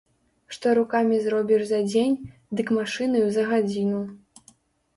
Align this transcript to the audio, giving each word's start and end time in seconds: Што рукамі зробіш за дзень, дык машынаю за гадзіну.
Што 0.55 0.71
рукамі 0.79 1.19
зробіш 1.25 1.61
за 1.73 1.79
дзень, 1.91 2.17
дык 2.61 2.67
машынаю 2.81 3.25
за 3.39 3.47
гадзіну. 3.55 4.05